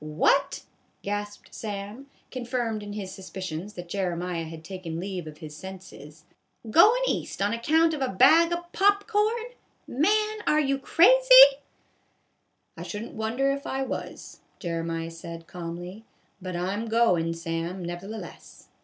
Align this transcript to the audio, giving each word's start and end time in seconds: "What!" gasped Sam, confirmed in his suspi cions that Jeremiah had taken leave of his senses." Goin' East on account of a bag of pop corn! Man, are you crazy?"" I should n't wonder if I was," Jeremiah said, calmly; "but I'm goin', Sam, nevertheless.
"What!" 0.25 0.63
gasped 1.03 1.53
Sam, 1.53 2.07
confirmed 2.31 2.81
in 2.81 2.93
his 2.93 3.11
suspi 3.11 3.43
cions 3.43 3.75
that 3.75 3.87
Jeremiah 3.87 4.45
had 4.45 4.63
taken 4.63 4.99
leave 4.99 5.27
of 5.27 5.37
his 5.37 5.55
senses." 5.55 6.23
Goin' 6.71 7.03
East 7.07 7.39
on 7.39 7.53
account 7.53 7.93
of 7.93 8.01
a 8.01 8.09
bag 8.09 8.51
of 8.51 8.71
pop 8.71 9.05
corn! 9.05 9.51
Man, 9.87 10.39
are 10.47 10.59
you 10.59 10.79
crazy?"" 10.79 11.43
I 12.77 12.81
should 12.81 13.03
n't 13.03 13.13
wonder 13.13 13.51
if 13.51 13.67
I 13.67 13.83
was," 13.83 14.39
Jeremiah 14.57 15.11
said, 15.11 15.45
calmly; 15.45 16.03
"but 16.41 16.55
I'm 16.55 16.87
goin', 16.87 17.35
Sam, 17.35 17.85
nevertheless. 17.85 18.69